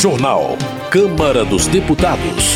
Jornal. 0.00 0.56
Câmara 0.90 1.44
dos 1.44 1.66
Deputados. 1.66 2.54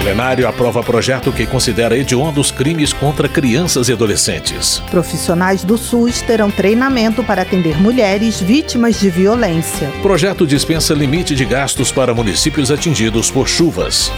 Plenário 0.00 0.46
aprova 0.46 0.80
projeto 0.80 1.32
que 1.32 1.44
considera 1.44 1.98
hediondos 1.98 2.52
crimes 2.52 2.92
contra 2.92 3.28
crianças 3.28 3.88
e 3.88 3.92
adolescentes. 3.92 4.78
Profissionais 4.88 5.64
do 5.64 5.76
SUS 5.76 6.22
terão 6.22 6.52
treinamento 6.52 7.24
para 7.24 7.42
atender 7.42 7.76
mulheres 7.82 8.40
vítimas 8.40 9.00
de 9.00 9.10
violência. 9.10 9.90
Projeto 10.02 10.46
dispensa 10.46 10.94
limite 10.94 11.34
de 11.34 11.44
gastos 11.44 11.90
para 11.90 12.14
municípios 12.14 12.70
atingidos 12.70 13.28
por 13.28 13.48
chuvas. 13.48 14.12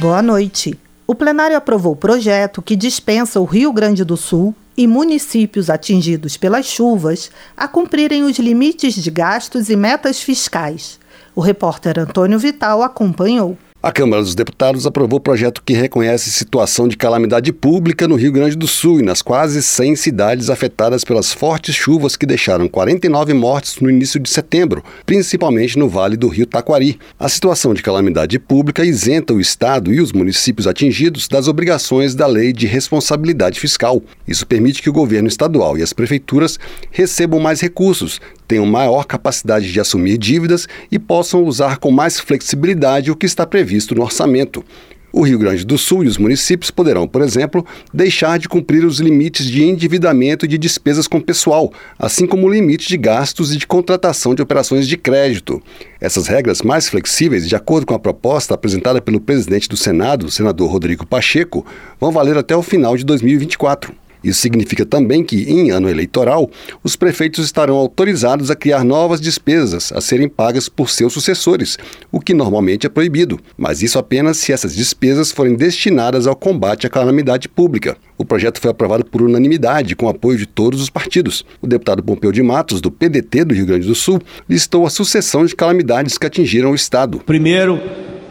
Boa 0.00 0.20
noite. 0.20 0.76
O 1.06 1.14
plenário 1.14 1.56
aprovou 1.56 1.92
o 1.92 1.96
projeto 1.96 2.60
que 2.60 2.74
dispensa 2.74 3.38
o 3.38 3.44
Rio 3.44 3.72
Grande 3.72 4.04
do 4.04 4.16
Sul 4.16 4.52
e 4.76 4.86
municípios 4.86 5.68
atingidos 5.68 6.36
pelas 6.36 6.66
chuvas 6.66 7.30
a 7.56 7.68
cumprirem 7.68 8.24
os 8.24 8.38
limites 8.38 8.94
de 8.94 9.10
gastos 9.10 9.68
e 9.68 9.76
metas 9.76 10.20
fiscais. 10.20 10.98
O 11.34 11.40
repórter 11.40 11.98
Antônio 11.98 12.38
Vital 12.38 12.82
acompanhou. 12.82 13.56
A 13.82 13.90
Câmara 13.90 14.22
dos 14.22 14.34
Deputados 14.34 14.84
aprovou 14.84 15.16
o 15.16 15.22
projeto 15.22 15.62
que 15.64 15.72
reconhece 15.72 16.30
situação 16.30 16.86
de 16.86 16.98
calamidade 16.98 17.50
pública 17.50 18.06
no 18.06 18.14
Rio 18.14 18.30
Grande 18.30 18.54
do 18.54 18.66
Sul 18.66 19.00
e 19.00 19.02
nas 19.02 19.22
quase 19.22 19.62
100 19.62 19.96
cidades 19.96 20.50
afetadas 20.50 21.02
pelas 21.02 21.32
fortes 21.32 21.74
chuvas 21.74 22.14
que 22.14 22.26
deixaram 22.26 22.68
49 22.68 23.32
mortes 23.32 23.80
no 23.80 23.88
início 23.88 24.20
de 24.20 24.28
setembro, 24.28 24.84
principalmente 25.06 25.78
no 25.78 25.88
Vale 25.88 26.18
do 26.18 26.28
Rio 26.28 26.44
Taquari. 26.44 26.98
A 27.18 27.26
situação 27.26 27.72
de 27.72 27.82
calamidade 27.82 28.38
pública 28.38 28.84
isenta 28.84 29.32
o 29.32 29.40
Estado 29.40 29.94
e 29.94 29.98
os 30.02 30.12
municípios 30.12 30.66
atingidos 30.66 31.26
das 31.26 31.48
obrigações 31.48 32.14
da 32.14 32.26
Lei 32.26 32.52
de 32.52 32.66
Responsabilidade 32.66 33.58
Fiscal. 33.58 34.02
Isso 34.28 34.46
permite 34.46 34.82
que 34.82 34.90
o 34.90 34.92
governo 34.92 35.26
estadual 35.26 35.78
e 35.78 35.82
as 35.82 35.94
prefeituras 35.94 36.58
recebam 36.90 37.40
mais 37.40 37.62
recursos, 37.62 38.20
tenham 38.46 38.66
maior 38.66 39.04
capacidade 39.04 39.72
de 39.72 39.80
assumir 39.80 40.18
dívidas 40.18 40.68
e 40.92 40.98
possam 40.98 41.44
usar 41.44 41.78
com 41.78 41.90
mais 41.90 42.20
flexibilidade 42.20 43.10
o 43.10 43.16
que 43.16 43.24
está 43.24 43.46
previsto 43.46 43.69
no 43.94 44.02
orçamento. 44.02 44.64
O 45.12 45.22
Rio 45.22 45.40
Grande 45.40 45.64
do 45.64 45.76
Sul 45.76 46.04
e 46.04 46.06
os 46.06 46.16
municípios 46.16 46.70
poderão, 46.70 47.06
por 47.06 47.20
exemplo, 47.20 47.66
deixar 47.92 48.38
de 48.38 48.48
cumprir 48.48 48.84
os 48.84 49.00
limites 49.00 49.44
de 49.46 49.64
endividamento 49.64 50.44
e 50.44 50.48
de 50.48 50.56
despesas 50.56 51.08
com 51.08 51.20
pessoal, 51.20 51.72
assim 51.98 52.28
como 52.28 52.46
o 52.46 52.52
limite 52.52 52.86
de 52.86 52.96
gastos 52.96 53.52
e 53.52 53.56
de 53.56 53.66
contratação 53.66 54.36
de 54.36 54.42
operações 54.42 54.86
de 54.86 54.96
crédito. 54.96 55.60
Essas 56.00 56.28
regras 56.28 56.62
mais 56.62 56.88
flexíveis, 56.88 57.48
de 57.48 57.56
acordo 57.56 57.86
com 57.86 57.94
a 57.94 57.98
proposta 57.98 58.54
apresentada 58.54 59.02
pelo 59.02 59.20
presidente 59.20 59.68
do 59.68 59.76
Senado, 59.76 60.30
senador 60.30 60.70
Rodrigo 60.70 61.04
Pacheco, 61.04 61.66
vão 61.98 62.12
valer 62.12 62.38
até 62.38 62.54
o 62.54 62.62
final 62.62 62.96
de 62.96 63.04
2024. 63.04 63.92
Isso 64.22 64.40
significa 64.40 64.84
também 64.84 65.24
que, 65.24 65.50
em 65.50 65.70
ano 65.70 65.88
eleitoral, 65.88 66.50
os 66.82 66.96
prefeitos 66.96 67.44
estarão 67.44 67.76
autorizados 67.76 68.50
a 68.50 68.56
criar 68.56 68.84
novas 68.84 69.20
despesas 69.20 69.92
a 69.92 70.00
serem 70.00 70.28
pagas 70.28 70.68
por 70.68 70.90
seus 70.90 71.12
sucessores, 71.12 71.78
o 72.12 72.20
que 72.20 72.34
normalmente 72.34 72.86
é 72.86 72.90
proibido, 72.90 73.40
mas 73.56 73.82
isso 73.82 73.98
apenas 73.98 74.38
se 74.38 74.52
essas 74.52 74.74
despesas 74.74 75.32
forem 75.32 75.54
destinadas 75.54 76.26
ao 76.26 76.36
combate 76.36 76.86
à 76.86 76.90
calamidade 76.90 77.48
pública. 77.48 77.96
O 78.18 78.24
projeto 78.24 78.60
foi 78.60 78.70
aprovado 78.70 79.04
por 79.04 79.22
unanimidade, 79.22 79.96
com 79.96 80.08
apoio 80.08 80.36
de 80.36 80.46
todos 80.46 80.82
os 80.82 80.90
partidos. 80.90 81.44
O 81.62 81.66
deputado 81.66 82.02
Pompeu 82.02 82.30
de 82.30 82.42
Matos, 82.42 82.80
do 82.80 82.90
PDT 82.90 83.44
do 83.44 83.54
Rio 83.54 83.66
Grande 83.66 83.86
do 83.86 83.94
Sul, 83.94 84.20
listou 84.48 84.86
a 84.86 84.90
sucessão 84.90 85.44
de 85.46 85.56
calamidades 85.56 86.18
que 86.18 86.26
atingiram 86.26 86.72
o 86.72 86.74
Estado. 86.74 87.20
Primeiro, 87.24 87.80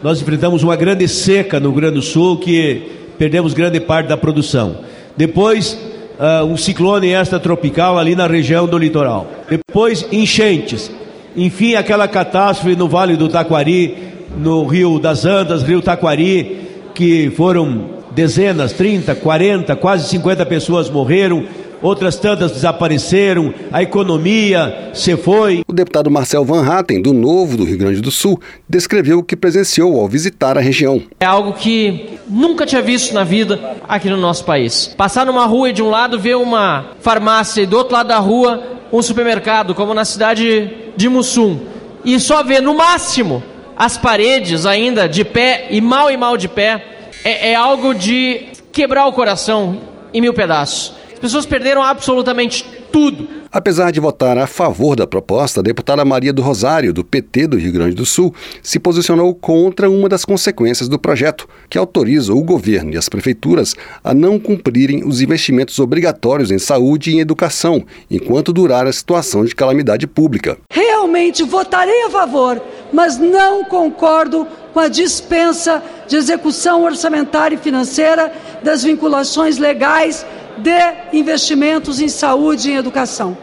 nós 0.02 0.20
enfrentamos 0.20 0.62
uma 0.62 0.76
grande 0.76 1.06
seca 1.08 1.58
no 1.58 1.70
Rio 1.70 1.80
Grande 1.80 1.94
do 1.96 2.02
Sul 2.02 2.38
que 2.38 2.82
perdemos 3.18 3.52
grande 3.52 3.80
parte 3.80 4.06
da 4.06 4.16
produção. 4.16 4.89
Depois, 5.16 5.78
uh, 6.18 6.44
um 6.44 6.56
ciclone 6.56 7.08
extratropical 7.08 7.98
ali 7.98 8.14
na 8.14 8.26
região 8.26 8.66
do 8.66 8.78
litoral. 8.78 9.26
Depois, 9.48 10.06
enchentes. 10.12 10.90
Enfim, 11.36 11.74
aquela 11.74 12.08
catástrofe 12.08 12.76
no 12.76 12.88
Vale 12.88 13.16
do 13.16 13.28
Taquari, 13.28 13.96
no 14.36 14.66
Rio 14.66 14.98
das 14.98 15.24
Andas, 15.24 15.62
Rio 15.62 15.80
Taquari, 15.80 16.60
que 16.94 17.30
foram 17.30 18.00
dezenas, 18.10 18.72
30, 18.72 19.14
40, 19.14 19.76
quase 19.76 20.08
50 20.08 20.44
pessoas 20.46 20.90
morreram, 20.90 21.44
outras 21.82 22.16
tantas 22.16 22.52
desapareceram, 22.52 23.54
a 23.72 23.82
economia 23.82 24.90
se 24.94 25.16
foi. 25.16 25.62
O 25.66 25.72
deputado 25.72 26.10
Marcel 26.10 26.44
Van 26.44 26.64
Hatten, 26.64 27.00
do 27.00 27.12
Novo 27.12 27.56
do 27.56 27.64
Rio 27.64 27.78
Grande 27.78 28.00
do 28.00 28.10
Sul, 28.10 28.40
descreveu 28.68 29.18
o 29.18 29.22
que 29.22 29.36
presenciou 29.36 29.98
ao 30.00 30.08
visitar 30.08 30.56
a 30.58 30.60
região. 30.60 31.02
É 31.20 31.24
algo 31.24 31.52
que 31.52 32.18
nunca 32.28 32.66
tinha 32.66 32.82
visto 32.82 33.14
na 33.14 33.24
vida 33.24 33.76
aqui 33.88 34.08
no 34.08 34.16
nosso 34.16 34.44
país. 34.44 34.94
Passar 34.96 35.26
numa 35.26 35.46
rua 35.46 35.70
e 35.70 35.72
de 35.72 35.82
um 35.82 35.90
lado 35.90 36.18
ver 36.18 36.36
uma 36.36 36.92
farmácia 37.00 37.62
e 37.62 37.66
do 37.66 37.76
outro 37.76 37.94
lado 37.94 38.08
da 38.08 38.18
rua 38.18 38.62
um 38.92 39.00
supermercado, 39.00 39.74
como 39.74 39.94
na 39.94 40.04
cidade 40.04 40.70
de 40.96 41.08
Mussum, 41.08 41.60
e 42.04 42.18
só 42.18 42.42
ver 42.42 42.60
no 42.60 42.74
máximo 42.74 43.42
as 43.76 43.96
paredes 43.96 44.66
ainda 44.66 45.08
de 45.08 45.24
pé 45.24 45.68
e 45.70 45.80
mal 45.80 46.10
e 46.10 46.16
mal 46.16 46.36
de 46.36 46.48
pé, 46.48 46.84
é, 47.24 47.52
é 47.52 47.54
algo 47.54 47.94
de 47.94 48.48
quebrar 48.72 49.06
o 49.06 49.12
coração 49.12 49.78
em 50.12 50.20
mil 50.20 50.34
pedaços 50.34 50.99
pessoas 51.20 51.46
perderam 51.46 51.82
absolutamente 51.82 52.64
tudo. 52.90 53.28
Apesar 53.52 53.90
de 53.90 53.98
votar 53.98 54.38
a 54.38 54.46
favor 54.46 54.94
da 54.94 55.06
proposta, 55.06 55.60
a 55.60 55.62
deputada 55.62 56.04
Maria 56.04 56.32
do 56.32 56.40
Rosário, 56.40 56.92
do 56.92 57.04
PT 57.04 57.48
do 57.48 57.58
Rio 57.58 57.72
Grande 57.72 57.96
do 57.96 58.06
Sul, 58.06 58.32
se 58.62 58.78
posicionou 58.78 59.34
contra 59.34 59.90
uma 59.90 60.08
das 60.08 60.24
consequências 60.24 60.88
do 60.88 60.98
projeto, 60.98 61.48
que 61.68 61.76
autoriza 61.76 62.32
o 62.32 62.42
governo 62.42 62.92
e 62.92 62.96
as 62.96 63.08
prefeituras 63.08 63.74
a 64.04 64.14
não 64.14 64.38
cumprirem 64.38 65.04
os 65.04 65.20
investimentos 65.20 65.78
obrigatórios 65.78 66.50
em 66.50 66.58
saúde 66.58 67.10
e 67.10 67.14
em 67.14 67.20
educação, 67.20 67.84
enquanto 68.10 68.52
durar 68.52 68.86
a 68.86 68.92
situação 68.92 69.44
de 69.44 69.54
calamidade 69.54 70.06
pública. 70.06 70.56
Realmente 70.72 71.42
votarei 71.42 72.04
a 72.04 72.10
favor, 72.10 72.62
mas 72.92 73.18
não 73.18 73.64
concordo 73.64 74.46
com 74.72 74.78
a 74.78 74.88
dispensa 74.88 75.82
de 76.06 76.16
execução 76.16 76.84
orçamentária 76.84 77.56
e 77.56 77.58
financeira 77.58 78.32
das 78.62 78.84
vinculações 78.84 79.58
legais 79.58 80.24
de 80.62 81.16
investimentos 81.16 82.00
em 82.00 82.08
saúde 82.08 82.68
e 82.68 82.72
em 82.72 82.76
educação. 82.76 83.36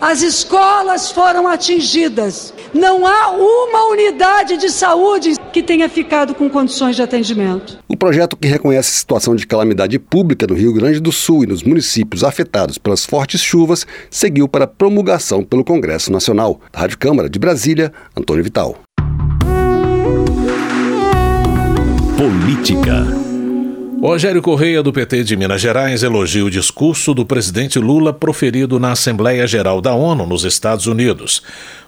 As 0.00 0.22
escolas 0.22 1.10
foram 1.10 1.48
atingidas. 1.48 2.52
Não 2.72 3.06
há 3.06 3.30
uma 3.30 3.90
unidade 3.90 4.56
de 4.56 4.68
saúde 4.68 5.34
que 5.52 5.62
tenha 5.62 5.88
ficado 5.88 6.34
com 6.34 6.50
condições 6.50 6.96
de 6.96 7.02
atendimento. 7.02 7.78
O 7.88 7.96
projeto 7.96 8.36
que 8.36 8.48
reconhece 8.48 8.90
a 8.90 8.98
situação 8.98 9.36
de 9.36 9.46
calamidade 9.46 9.98
pública 9.98 10.46
no 10.46 10.54
Rio 10.54 10.74
Grande 10.74 11.00
do 11.00 11.12
Sul 11.12 11.44
e 11.44 11.46
nos 11.46 11.62
municípios 11.62 12.24
afetados 12.24 12.76
pelas 12.76 13.06
fortes 13.06 13.40
chuvas 13.40 13.86
seguiu 14.10 14.48
para 14.48 14.66
promulgação 14.66 15.44
pelo 15.44 15.64
Congresso 15.64 16.12
Nacional. 16.12 16.60
Da 16.72 16.80
Rádio 16.80 16.98
Câmara 16.98 17.30
de 17.30 17.38
Brasília, 17.38 17.92
Antônio 18.16 18.42
Vital. 18.42 18.76
Política. 22.18 23.23
Rogério 24.06 24.42
Correia, 24.42 24.82
do 24.82 24.92
PT 24.92 25.24
de 25.24 25.34
Minas 25.34 25.62
Gerais, 25.62 26.02
elogia 26.02 26.44
o 26.44 26.50
discurso 26.50 27.14
do 27.14 27.24
presidente 27.24 27.78
Lula 27.78 28.12
proferido 28.12 28.78
na 28.78 28.92
Assembleia 28.92 29.46
Geral 29.46 29.80
da 29.80 29.94
ONU 29.94 30.26
nos 30.26 30.44
Estados 30.44 30.86
Unidos. 30.86 31.42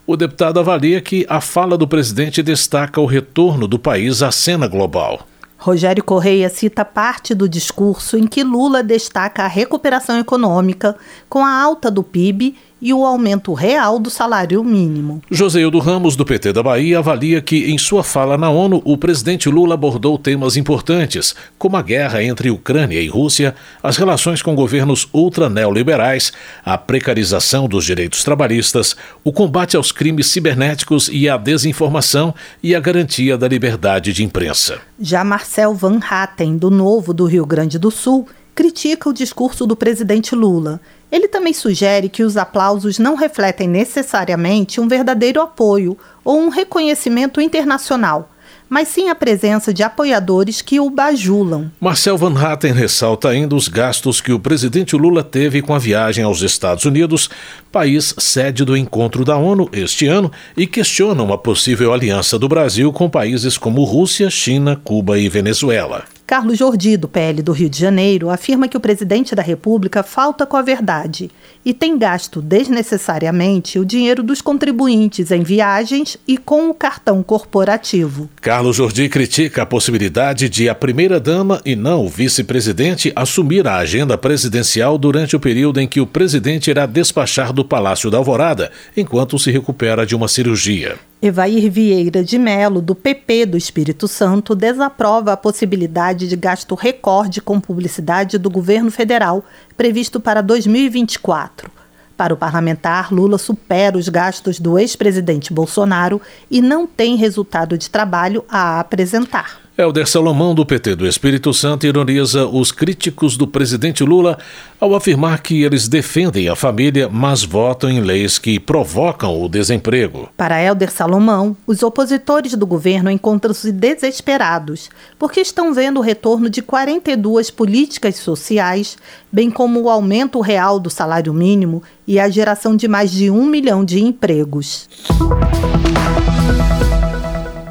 O 0.07 0.17
deputado 0.17 0.59
avalia 0.59 1.03
que 1.03 1.27
a 1.29 1.43
fala 1.43 1.77
do 1.77 1.87
presidente 1.87 2.43
destaca 2.43 2.99
o 2.99 3.05
retorno 3.05 3.69
do 3.69 3.79
país 3.79 4.23
à 4.23 4.33
cena 4.33 4.67
global. 4.67 5.27
Rogério 5.59 6.03
Correia 6.03 6.49
cita 6.49 6.87
parte 6.87 7.35
do 7.35 7.47
discurso 7.47 8.17
em 8.17 8.27
que 8.27 8.43
Lula 8.43 8.83
destaca 8.83 9.43
a 9.43 9.49
recuperação 9.49 10.19
econômica 10.19 10.97
com 11.29 11.45
a 11.45 11.53
alta 11.53 11.91
do 11.91 12.03
PIB 12.03 12.57
e 12.81 12.93
o 12.93 13.05
aumento 13.05 13.55
real 13.55 13.99
do 13.99 14.11
salário 14.11 14.63
mínimo. 14.63 15.23
Joseildo 15.31 15.79
Ramos, 15.79 16.15
do 16.15 16.25
PT 16.25 16.53
da 16.53 16.63
Bahia, 16.63 16.99
avalia 16.99 17.41
que, 17.41 17.71
em 17.71 17.79
sua 17.79 18.05
fala 18.05 18.37
na 18.37 18.51
ONU, 18.51 18.83
o 18.85 18.99
presidente 18.99 19.49
Lula 19.49 19.75
abordou 19.75 20.19
temas 20.19 20.57
importantes, 20.57 21.35
como 21.59 21.77
a 21.77 21.83
guerra 21.83 22.23
entre 22.23 22.51
Ucrânia 22.51 23.01
e 23.01 23.09
Rússia, 23.09 23.55
as 23.83 23.97
relações 23.97 24.43
com 24.43 24.55
governos 24.55 25.09
ultra-neoliberais, 25.13 26.33
a 26.65 26.77
precarização 26.77 27.67
dos 27.67 27.85
direitos 27.85 28.23
trabalhistas, 28.23 28.97
o 29.25 29.33
combate 29.33 29.77
aos 29.77 29.91
crimes 29.91 30.27
cibernéticos 30.27 31.09
e 31.13 31.29
à 31.29 31.37
desinformação 31.37 32.35
e 32.63 32.75
a 32.75 32.81
garantia 32.81 33.39
da 33.39 33.49
liberdade 33.49 34.13
de 34.13 34.23
imprensa. 34.23 34.81
Já 35.01 35.25
Marcel 35.25 35.75
Van 35.75 35.99
Hatten, 35.99 36.57
do 36.57 36.71
Novo 36.71 37.15
do 37.15 37.25
Rio 37.25 37.47
Grande 37.47 37.79
do 37.79 37.91
Sul, 37.91 38.27
critica 38.57 39.11
o 39.11 39.13
discurso 39.13 39.67
do 39.67 39.77
presidente 39.77 40.35
Lula. 40.35 40.81
Ele 41.13 41.29
também 41.29 41.53
sugere 41.53 42.09
que 42.09 42.23
os 42.23 42.39
aplausos 42.39 42.99
não 42.99 43.15
refletem 43.15 43.69
necessariamente 43.69 44.81
um 44.81 44.89
verdadeiro 44.89 45.43
apoio 45.43 45.97
ou 46.25 46.41
um 46.41 46.49
reconhecimento 46.49 47.39
internacional, 47.39 48.31
mas 48.69 48.89
sim 48.89 49.11
a 49.11 49.15
presença 49.15 49.73
de 49.75 49.83
apoiadores 49.83 50.63
que 50.63 50.81
o 50.81 50.89
bajulam. 50.89 51.71
Marcel 51.79 52.17
Van 52.17 52.35
Hatten 52.35 52.73
ressalta 52.73 53.29
ainda 53.29 53.55
os 53.55 53.69
gastos 53.69 54.23
que 54.23 54.33
o 54.33 54.41
presidente 54.41 54.97
Lula 54.97 55.23
teve 55.23 55.61
com 55.61 55.75
a 55.75 55.79
viagem 55.79 56.25
aos 56.25 56.41
Estados 56.41 56.87
Unidos, 56.87 57.29
país 57.77 58.15
sede 58.17 58.65
do 58.65 58.75
encontro 58.75 59.23
da 59.23 59.37
ONU 59.37 59.69
este 59.71 60.07
ano, 60.07 60.33
e 60.57 60.67
questiona 60.67 61.23
uma 61.23 61.37
possível 61.37 61.93
aliança 61.93 62.39
do 62.39 62.49
Brasil 62.49 62.91
com 62.91 63.07
países 63.07 63.59
como 63.59 63.85
Rússia, 63.85 64.31
China, 64.31 64.81
Cuba 64.83 65.19
e 65.19 65.29
Venezuela. 65.29 66.05
Carlos 66.27 66.59
Jordi, 66.59 66.97
do 66.97 67.07
PL 67.07 67.41
do 67.41 67.53
Rio 67.53 67.71
de 67.71 67.79
Janeiro, 67.79 68.31
afirma 68.31 68.67
que 68.67 68.77
o 68.77 68.81
presidente 68.81 69.33
da 69.33 69.43
República 69.43 70.03
falta 70.03 70.45
com 70.45 70.57
a 70.57 70.63
verdade 70.63 71.31
e 71.65 71.73
tem 71.73 71.97
gasto 71.97 72.43
desnecessariamente 72.43 73.79
o 73.79 73.85
dinheiro 73.85 74.25
dos 74.25 74.41
contribuintes 74.41 75.31
em 75.31 75.45
viagens 75.45 76.19
e 76.27 76.37
com 76.37 76.69
o 76.69 76.75
cartão 76.75 77.23
corporativo. 77.23 78.29
Carlos 78.41 78.75
Jordi 78.75 79.09
critica 79.09 79.63
a 79.63 79.67
possibilidade 79.67 80.49
de 80.49 80.69
a 80.69 80.75
primeira-dama 80.75 81.61
e 81.65 81.77
não 81.77 82.05
o 82.05 82.09
vice-presidente 82.09 83.13
assumir 83.15 83.65
a 83.69 83.77
agenda 83.77 84.19
presidencial 84.19 84.99
durante 84.99 85.37
o 85.37 85.41
período 85.41 85.81
em 85.81 85.87
que 85.87 86.01
o 86.01 86.07
presidente 86.07 86.71
irá 86.71 86.87
despachar 86.87 87.53
do 87.53 87.65
Palácio 87.67 88.11
da 88.11 88.19
Alvorada, 88.19 88.71
enquanto 88.97 89.39
se 89.39 89.51
recupera 89.51 90.07
de 90.07 90.15
uma 90.15 90.29
cirurgia. 90.29 90.97
Evair 91.21 91.71
Vieira 91.71 92.23
de 92.23 92.39
Melo, 92.39 92.81
do 92.81 92.95
PP 92.95 93.47
do 93.47 93.57
Espírito 93.57 94.07
Santo, 94.07 94.55
desaprova 94.55 95.33
a 95.33 95.37
possibilidade 95.37 96.29
de 96.29 96.37
gasto 96.37 96.75
recorde 96.75 97.41
com 97.41 97.61
publicidade 97.61 98.39
do 98.39 98.49
governo 98.49 98.91
federal 98.91 99.45
previsto 99.77 100.21
para 100.21 100.41
2024. 100.41 101.71
Para 102.17 102.33
o 102.33 102.37
parlamentar, 102.37 103.13
Lula 103.13 103.37
supera 103.37 103.99
os 103.99 104.09
gastos 104.09 104.59
do 104.59 104.79
ex-presidente 104.79 105.53
Bolsonaro 105.53 106.21
e 106.51 106.63
não 106.63 106.87
tem 106.87 107.17
resultado 107.17 107.77
de 107.77 107.91
trabalho 107.91 108.43
a 108.49 108.81
apresentar. 108.81 109.66
Helder 109.79 110.09
Salomão, 110.09 110.55
do 110.55 110.65
PT 110.65 110.97
do 110.97 111.07
Espírito 111.07 111.53
Santo, 111.53 111.87
ironiza 111.87 112.47
os 112.47 112.73
críticos 112.73 113.37
do 113.37 113.47
presidente 113.47 114.03
Lula 114.03 114.39
ao 114.81 114.95
afirmar 114.95 115.43
que 115.43 115.63
eles 115.63 115.87
defendem 115.87 116.49
a 116.49 116.57
família, 116.57 117.11
mas 117.11 117.45
votam 117.45 117.91
em 117.91 118.01
leis 118.01 118.39
que 118.39 118.59
provocam 118.59 119.39
o 119.39 119.51
desemprego. 119.51 120.31
Para 120.35 120.63
Helder 120.63 120.91
Salomão, 120.91 121.55
os 121.67 121.83
opositores 121.83 122.55
do 122.55 122.67
governo 122.67 123.11
encontram-se 123.11 123.71
desesperados 123.71 124.89
porque 125.19 125.41
estão 125.41 125.75
vendo 125.75 125.99
o 125.99 126.03
retorno 126.03 126.49
de 126.49 126.63
42 126.63 127.51
políticas 127.51 128.17
sociais, 128.17 128.97
bem 129.31 129.51
como 129.51 129.83
o 129.83 129.91
aumento 129.91 130.41
real 130.41 130.81
do 130.81 130.89
salário 130.89 131.35
mínimo 131.35 131.83
e 132.07 132.19
a 132.19 132.31
geração 132.31 132.75
de 132.75 132.89
mais 132.89 133.11
de 133.11 133.31
um 133.31 133.45
milhão 133.45 133.85
de 133.85 134.03
empregos. 134.03 134.89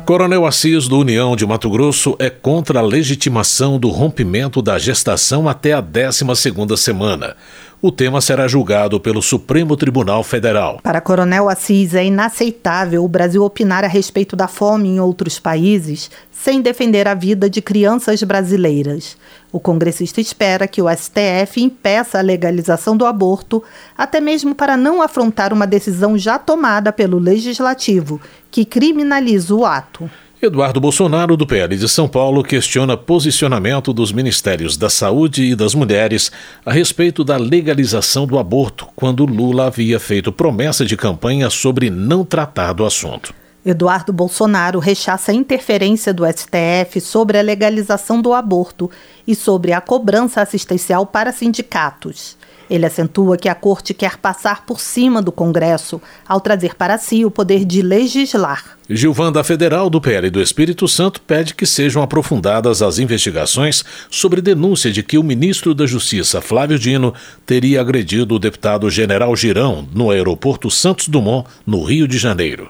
Coronel 0.06 0.46
Assis, 0.46 0.88
do 0.88 1.00
União 1.00 1.36
de 1.36 1.48
Mato 1.48 1.68
Grosso, 1.68 2.16
é 2.20 2.30
contra 2.30 2.78
a 2.78 2.82
legitimação 2.84 3.80
do 3.80 3.90
rompimento 3.90 4.62
da 4.62 4.78
gestação 4.78 5.50
até 5.50 5.74
a 5.74 5.82
12ª 5.82 6.78
semana. 6.78 7.36
O 7.82 7.92
tema 7.92 8.22
será 8.22 8.48
julgado 8.48 9.00
pelo 9.00 9.22
Supremo 9.22 9.76
Tribunal 9.76 10.24
Federal. 10.24 10.80
Para 10.82 11.02
Coronel 11.02 11.50
Assis, 11.50 11.94
é 11.94 12.06
inaceitável 12.06 13.04
o 13.04 13.08
Brasil 13.08 13.44
opinar 13.44 13.84
a 13.84 13.88
respeito 13.88 14.36
da 14.36 14.48
fome 14.48 14.90
em 14.90 15.00
outros 15.00 15.40
países 15.40 16.10
sem 16.32 16.62
defender 16.62 17.08
a 17.08 17.14
vida 17.14 17.50
de 17.50 17.62
crianças 17.62 18.22
brasileiras. 18.24 19.18
O 19.52 19.60
congressista 19.60 20.20
espera 20.20 20.68
que 20.68 20.82
o 20.82 20.90
STF 20.90 21.62
impeça 21.62 22.20
a 22.20 22.22
legalização 22.22 22.96
do 22.96 23.06
aborto, 23.06 23.64
até 23.98 24.20
mesmo 24.20 24.54
para 24.54 24.76
não 24.78 25.02
afrontar 25.02 25.54
uma 25.54 25.66
decisão 25.66 26.18
já 26.18 26.38
tomada 26.38 26.92
pelo 26.92 27.18
Legislativo, 27.18 28.22
que 28.52 28.66
criminaliza 28.66 29.56
o 29.56 29.66
ato. 29.66 30.10
Eduardo 30.46 30.80
Bolsonaro, 30.80 31.36
do 31.36 31.48
PL 31.48 31.76
de 31.76 31.90
São 31.90 32.08
Paulo, 32.08 32.44
questiona 32.44 32.96
posicionamento 32.96 33.92
dos 33.92 34.12
Ministérios 34.12 34.78
da 34.78 34.92
Saúde 34.92 35.44
e 35.44 35.56
das 35.56 35.74
Mulheres 35.74 36.32
a 36.64 36.72
respeito 36.72 37.24
da 37.24 37.36
legalização 37.36 38.28
do 38.28 38.38
aborto, 38.38 38.88
quando 38.96 39.26
Lula 39.26 39.66
havia 39.66 40.00
feito 40.00 40.32
promessa 40.32 40.86
de 40.86 40.96
campanha 40.96 41.50
sobre 41.50 41.90
não 41.90 42.24
tratar 42.24 42.74
do 42.74 42.86
assunto. 42.86 43.34
Eduardo 43.66 44.14
Bolsonaro 44.14 44.78
rechaça 44.78 45.32
a 45.32 45.36
interferência 45.36 46.14
do 46.14 46.24
STF 46.24 47.02
sobre 47.02 47.40
a 47.40 47.42
legalização 47.42 48.22
do 48.22 48.32
aborto 48.32 48.92
e 49.26 49.34
sobre 49.34 49.74
a 49.74 49.82
cobrança 49.82 50.42
assistencial 50.42 51.08
para 51.08 51.32
sindicatos. 51.32 52.38
Ele 52.70 52.86
acentua 52.86 53.38
que 53.38 53.50
a 53.50 53.56
Corte 53.56 53.94
quer 53.94 54.18
passar 54.18 54.66
por 54.66 54.80
cima 54.80 55.22
do 55.22 55.32
Congresso 55.32 56.02
ao 56.28 56.40
trazer 56.40 56.76
para 56.76 56.98
si 56.98 57.26
o 57.26 57.32
poder 57.32 57.66
de 57.66 57.82
legislar. 57.82 58.78
Gilvanda 58.90 59.44
Federal, 59.44 59.90
do 59.90 60.00
PL 60.00 60.30
do 60.30 60.42
Espírito 60.42 60.88
Santo, 60.88 61.20
pede 61.22 61.56
que 61.56 61.66
sejam 61.66 62.04
aprofundadas 62.04 62.82
as 62.82 63.00
investigações 63.00 63.84
sobre 64.10 64.42
denúncia 64.42 64.92
de 64.92 65.02
que 65.02 65.18
o 65.18 65.24
ministro 65.24 65.74
da 65.74 65.88
Justiça, 65.88 66.42
Flávio 66.42 66.78
Dino, 66.78 67.14
teria 67.46 67.82
agredido 67.82 68.36
o 68.36 68.40
deputado 68.40 68.90
General 68.90 69.36
Girão 69.36 69.88
no 69.94 70.12
aeroporto 70.12 70.70
Santos 70.70 71.08
Dumont, 71.08 71.48
no 71.66 71.84
Rio 71.84 72.08
de 72.08 72.18
Janeiro. 72.18 72.70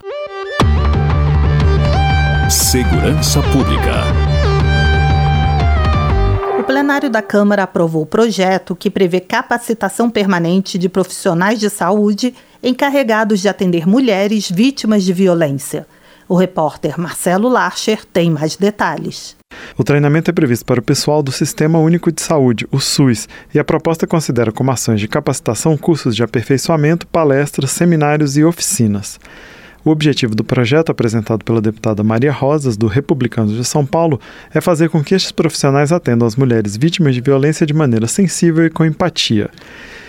Segurança 2.49 3.41
Pública 3.41 4.24
plenário 6.85 7.09
da 7.09 7.21
Câmara 7.23 7.63
aprovou 7.63 8.03
o 8.03 8.05
projeto 8.05 8.75
que 8.75 8.91
prevê 8.91 9.19
capacitação 9.19 10.07
permanente 10.07 10.77
de 10.77 10.87
profissionais 10.87 11.59
de 11.59 11.67
saúde 11.67 12.35
encarregados 12.61 13.39
de 13.39 13.49
atender 13.49 13.87
mulheres 13.87 14.51
vítimas 14.51 15.03
de 15.03 15.11
violência. 15.11 15.87
O 16.29 16.35
repórter 16.35 16.99
Marcelo 16.99 17.49
Larcher 17.49 18.05
tem 18.05 18.29
mais 18.29 18.55
detalhes. 18.55 19.35
O 19.75 19.83
treinamento 19.83 20.29
é 20.29 20.33
previsto 20.33 20.63
para 20.63 20.79
o 20.79 20.83
pessoal 20.83 21.23
do 21.23 21.31
Sistema 21.31 21.79
Único 21.79 22.11
de 22.11 22.21
Saúde, 22.21 22.67
o 22.71 22.79
SUS, 22.79 23.27
e 23.51 23.57
a 23.57 23.63
proposta 23.63 24.05
considera 24.05 24.51
como 24.51 24.69
ações 24.69 24.99
de 24.99 25.07
capacitação 25.07 25.75
cursos 25.75 26.15
de 26.15 26.21
aperfeiçoamento, 26.21 27.07
palestras, 27.07 27.71
seminários 27.71 28.37
e 28.37 28.43
oficinas. 28.43 29.19
O 29.85 29.91
objetivo 29.91 30.33
do 30.33 30.43
projeto, 30.43 30.89
apresentado 30.89 31.45
pela 31.45 31.61
deputada 31.61 32.03
Maria 32.03 32.31
Rosas, 32.31 32.75
do 32.75 32.87
Republicanos 32.87 33.55
de 33.55 33.63
São 33.63 33.85
Paulo, 33.85 34.19
é 34.51 34.59
fazer 34.59 34.89
com 34.89 35.03
que 35.03 35.13
estes 35.13 35.31
profissionais 35.31 35.91
atendam 35.91 36.27
as 36.27 36.35
mulheres 36.35 36.75
vítimas 36.75 37.13
de 37.13 37.21
violência 37.21 37.67
de 37.67 37.73
maneira 37.73 38.07
sensível 38.07 38.65
e 38.65 38.69
com 38.71 38.83
empatia. 38.83 39.47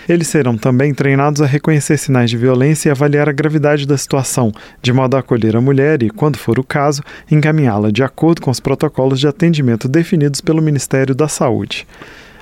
Eles 0.08 0.28
serão 0.28 0.56
também 0.56 0.94
treinados 0.94 1.42
a 1.42 1.46
reconhecer 1.46 1.98
sinais 1.98 2.30
de 2.30 2.38
violência 2.38 2.88
e 2.88 2.90
avaliar 2.90 3.28
a 3.28 3.32
gravidade 3.32 3.86
da 3.86 3.98
situação, 3.98 4.50
de 4.80 4.94
modo 4.94 5.14
a 5.14 5.20
acolher 5.20 5.54
a 5.54 5.60
mulher 5.60 6.02
e, 6.02 6.08
quando 6.08 6.38
for 6.38 6.58
o 6.58 6.64
caso, 6.64 7.02
encaminhá-la 7.30 7.90
de 7.90 8.02
acordo 8.02 8.40
com 8.40 8.50
os 8.50 8.60
protocolos 8.60 9.20
de 9.20 9.28
atendimento 9.28 9.88
definidos 9.88 10.40
pelo 10.40 10.62
Ministério 10.62 11.14
da 11.14 11.28
Saúde. 11.28 11.86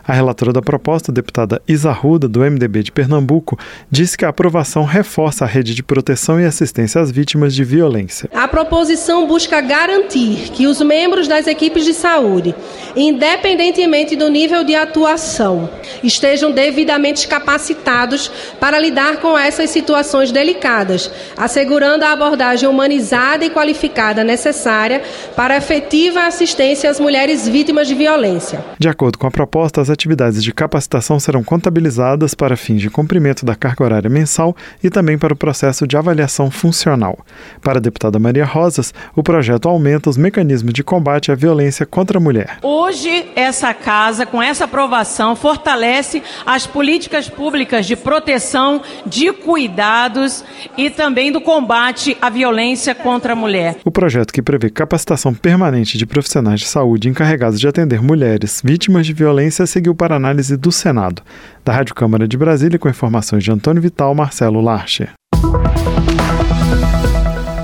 A 0.06 0.12
relatora 0.12 0.52
da 0.52 0.60
proposta, 0.60 1.10
a 1.10 1.14
deputada 1.14 1.62
Isa 1.66 1.90
Ruda, 1.90 2.28
do 2.28 2.40
MDB 2.40 2.82
de 2.82 2.92
Pernambuco, 2.92 3.58
disse 3.90 4.18
que 4.18 4.24
a 4.26 4.28
aprovação 4.28 4.84
reforça 4.84 5.46
a 5.46 5.48
rede 5.48 5.74
de 5.74 5.82
proteção 5.82 6.38
e 6.38 6.44
assistência 6.44 7.00
às 7.00 7.10
vítimas 7.10 7.54
de 7.54 7.64
violência. 7.64 8.28
A 8.34 8.46
proposição 8.46 9.26
busca 9.26 9.62
garantir 9.62 10.50
que 10.50 10.66
os 10.66 10.82
membros 10.82 11.26
das 11.26 11.46
equipes 11.46 11.86
de 11.86 11.94
saúde, 11.94 12.54
independentemente 12.94 14.14
do 14.14 14.28
nível 14.28 14.62
de 14.62 14.74
atuação, 14.74 15.70
estejam 16.02 16.52
devidamente 16.52 17.26
capacitados 17.26 18.30
para 18.60 18.78
lidar 18.78 19.16
com 19.16 19.38
essas 19.38 19.70
situações 19.70 20.30
delicadas, 20.30 21.10
assegurando 21.34 22.04
a 22.04 22.12
abordagem 22.12 22.68
humanizada 22.68 23.42
e 23.46 23.50
qualificada 23.50 24.22
necessária 24.22 25.02
para 25.34 25.54
a 25.54 25.56
efetiva 25.56 26.26
assistência 26.26 26.90
às 26.90 27.00
mulheres 27.00 27.48
vítimas 27.48 27.88
de 27.88 27.94
violência. 27.94 28.62
De 28.78 28.88
acordo 28.88 29.16
com 29.18 29.26
a 29.26 29.30
proposta, 29.30 29.80
as 29.80 29.93
atividades 29.94 30.44
de 30.44 30.52
capacitação 30.52 31.18
serão 31.18 31.42
contabilizadas 31.42 32.34
para 32.34 32.56
fins 32.56 32.80
de 32.80 32.90
cumprimento 32.90 33.46
da 33.46 33.54
carga 33.54 33.84
horária 33.84 34.10
mensal 34.10 34.54
e 34.82 34.90
também 34.90 35.16
para 35.16 35.32
o 35.32 35.36
processo 35.36 35.86
de 35.86 35.96
avaliação 35.96 36.50
funcional. 36.50 37.18
Para 37.62 37.78
a 37.78 37.80
deputada 37.80 38.18
Maria 38.18 38.44
Rosas, 38.44 38.92
o 39.16 39.22
projeto 39.22 39.68
aumenta 39.68 40.10
os 40.10 40.16
mecanismos 40.16 40.74
de 40.74 40.84
combate 40.84 41.32
à 41.32 41.34
violência 41.34 41.86
contra 41.86 42.18
a 42.18 42.20
mulher. 42.20 42.58
Hoje, 42.62 43.26
essa 43.34 43.72
casa, 43.72 44.26
com 44.26 44.42
essa 44.42 44.64
aprovação, 44.64 45.34
fortalece 45.34 46.22
as 46.44 46.66
políticas 46.66 47.28
públicas 47.28 47.86
de 47.86 47.96
proteção, 47.96 48.82
de 49.06 49.32
cuidados 49.32 50.44
e 50.76 50.90
também 50.90 51.32
do 51.32 51.40
combate 51.40 52.16
à 52.20 52.28
violência 52.28 52.94
contra 52.94 53.32
a 53.32 53.36
mulher. 53.36 53.76
O 53.84 53.90
projeto 53.90 54.32
que 54.32 54.42
prevê 54.42 54.68
capacitação 54.70 55.32
permanente 55.32 55.96
de 55.96 56.04
profissionais 56.04 56.60
de 56.60 56.66
saúde 56.66 57.08
encarregados 57.08 57.60
de 57.60 57.68
atender 57.68 58.02
mulheres 58.02 58.60
vítimas 58.64 59.06
de 59.06 59.12
violência 59.12 59.66
seguiu 59.84 59.94
para 59.94 60.16
análise 60.16 60.56
do 60.56 60.72
Senado. 60.72 61.20
Da 61.62 61.72
Rádio 61.74 61.94
Câmara 61.94 62.26
de 62.26 62.38
Brasília, 62.38 62.78
com 62.78 62.88
informações 62.88 63.44
de 63.44 63.52
Antônio 63.52 63.82
Vital, 63.82 64.14
Marcelo 64.14 64.62
Larcher. 64.62 65.12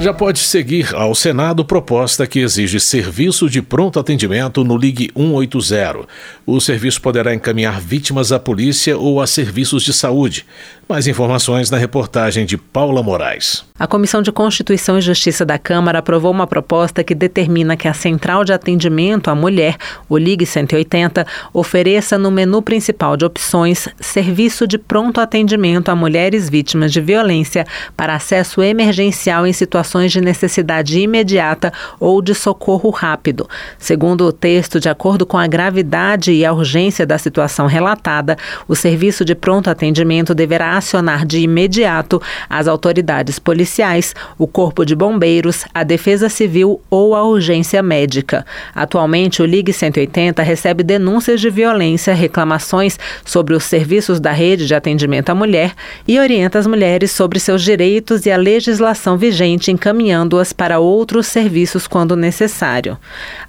Já 0.01 0.15
pode 0.15 0.39
seguir 0.39 0.95
ao 0.95 1.15
Senado 1.15 1.63
proposta 1.63 2.27
que 2.27 2.39
exige 2.39 2.81
serviço 2.81 3.51
de 3.51 3.61
pronto 3.61 4.01
atendimento 4.01 4.65
no 4.65 4.75
Ligue 4.75 5.11
180. 5.15 6.07
O 6.47 6.59
serviço 6.59 7.03
poderá 7.03 7.35
encaminhar 7.35 7.79
vítimas 7.79 8.33
à 8.33 8.39
polícia 8.39 8.97
ou 8.97 9.21
a 9.21 9.27
serviços 9.27 9.83
de 9.83 9.93
saúde. 9.93 10.47
Mais 10.89 11.07
informações 11.07 11.71
na 11.71 11.77
reportagem 11.77 12.47
de 12.47 12.57
Paula 12.57 13.03
Moraes. 13.03 13.63
A 13.79 13.87
Comissão 13.87 14.23
de 14.23 14.33
Constituição 14.33 14.99
e 14.99 15.03
Justiça 15.03 15.45
da 15.45 15.59
Câmara 15.59 15.99
aprovou 15.99 16.33
uma 16.33 16.47
proposta 16.47 17.05
que 17.05 17.15
determina 17.15 17.77
que 17.77 17.87
a 17.87 17.95
Central 17.95 18.43
de 18.43 18.53
Atendimento 18.55 19.29
à 19.29 19.35
Mulher, 19.35 19.77
o 20.09 20.17
Ligue 20.17 20.47
180, 20.47 21.27
ofereça 21.53 22.19
no 22.19 22.31
menu 22.31 22.63
principal 22.63 23.17
de 23.19 23.25
opções 23.25 23.87
serviço 24.01 24.67
de 24.67 24.79
pronto 24.79 25.21
atendimento 25.21 25.91
a 25.91 25.95
mulheres 25.95 26.49
vítimas 26.49 26.91
de 26.91 27.01
violência 27.01 27.67
para 27.97 28.15
acesso 28.15 28.63
emergencial 28.63 29.47
em 29.47 29.53
situações 29.53 29.90
situações 29.91 30.13
de 30.13 30.21
necessidade 30.21 31.01
imediata 31.01 31.73
ou 31.99 32.23
de 32.23 32.35
socorro 32.35 32.91
rápido. 32.91 33.49
Segundo 33.79 34.25
o 34.25 34.33
texto, 34.33 34.79
de 34.79 34.89
acordo 34.89 35.27
com 35.27 35.37
a 35.37 35.47
gravidade 35.47 36.33
e 36.33 36.45
a 36.45 36.53
urgência 36.53 37.05
da 37.05 37.19
situação 37.19 37.67
relatada, 37.67 38.37
o 38.69 38.77
serviço 38.77 39.25
de 39.25 39.35
pronto 39.35 39.69
atendimento 39.69 40.35
deverá 40.35 40.77
acionar 40.77 41.27
de 41.27 41.41
imediato 41.41 42.23
as 42.49 42.69
autoridades 42.69 43.39
policiais, 43.39 44.15
o 44.39 44.47
Corpo 44.47 44.85
de 44.85 44.95
Bombeiros, 44.95 45.65
a 45.75 45.83
Defesa 45.83 46.29
Civil 46.29 46.81
ou 46.89 47.17
a 47.17 47.25
urgência 47.25 47.83
médica. 47.83 48.47
Atualmente, 48.75 49.43
o 49.43 49.47
Ligue 49.47 49.73
180 49.73 50.43
recebe 50.43 50.85
denúncias 50.85 51.41
de 51.41 51.51
violência, 51.51 52.15
reclamações 52.15 52.99
sobre 53.25 53.55
os 53.55 53.65
serviços 53.65 54.21
da 54.21 54.31
rede 54.31 54.67
de 54.67 54.75
atendimento 54.75 55.31
à 55.31 55.35
mulher 55.35 55.73
e 56.07 56.19
orienta 56.19 56.59
as 56.59 56.67
mulheres 56.67 57.11
sobre 57.11 57.41
seus 57.41 57.63
direitos 57.63 58.25
e 58.27 58.31
a 58.31 58.37
legislação 58.37 59.17
vigente, 59.17 59.71
encaminhando-as 59.81 60.53
para 60.53 60.79
outros 60.79 61.27
serviços 61.27 61.87
quando 61.87 62.15
necessário. 62.15 62.99